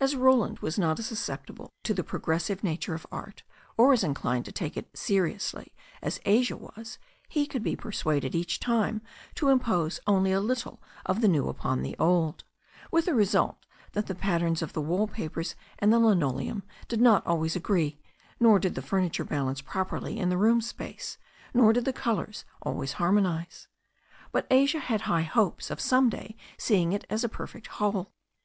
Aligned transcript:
As 0.00 0.16
Roland 0.16 0.58
was 0.58 0.76
not 0.76 0.98
as 0.98 1.06
susceptible 1.06 1.72
to 1.84 1.94
the 1.94 2.02
progressive 2.02 2.64
na« 2.64 2.74
ture 2.74 2.96
of 2.96 3.06
art, 3.12 3.44
or 3.76 3.92
as 3.92 4.02
inclined 4.02 4.44
to 4.46 4.50
take 4.50 4.76
it 4.76 4.90
seriously 4.92 5.72
as 6.02 6.18
Asia 6.24 6.56
was, 6.56 6.98
he 7.28 7.46
could 7.46 7.62
be 7.62 7.76
persuaded 7.76 8.34
each 8.34 8.58
time 8.58 9.02
to 9.36 9.50
impose 9.50 10.00
only 10.04 10.32
a 10.32 10.40
little 10.40 10.82
of 11.06 11.20
the 11.20 11.28
new 11.28 11.48
upon 11.48 11.82
the 11.82 11.94
old, 12.00 12.42
with 12.90 13.04
the 13.04 13.14
result 13.14 13.64
that 13.92 14.08
the 14.08 14.16
patterns 14.16 14.62
of 14.62 14.72
the 14.72 14.80
wall 14.80 15.06
pagers 15.06 15.54
and 15.78 15.92
the 15.92 16.00
linoleum 16.00 16.64
did 16.88 17.00
not 17.00 17.24
always 17.24 17.54
agree, 17.54 18.00
nor 18.40 18.58
did 18.58 18.74
the 18.74 18.82
furniture 18.82 19.22
balance 19.24 19.60
properly 19.60 20.18
in 20.18 20.28
the 20.28 20.36
room 20.36 20.60
space, 20.60 21.18
nor 21.54 21.72
did 21.72 21.84
the 21.84 21.92
colours 21.92 22.44
always 22.62 22.94
harmonize. 22.94 23.68
But 24.32 24.48
Asia 24.50 24.80
had 24.80 25.02
high 25.02 25.22
hopes 25.22 25.70
of 25.70 25.80
some 25.80 26.08
day 26.10 26.36
seeing 26.58 26.92
it 26.92 27.04
as 27.08 27.22
a 27.22 27.28
perfect 27.28 27.68
whole. 27.68 28.12